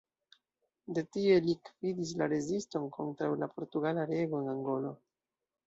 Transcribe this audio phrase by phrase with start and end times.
[0.97, 4.99] De tie li gvidis la reziston kontraŭ la portugala rego en Angolo.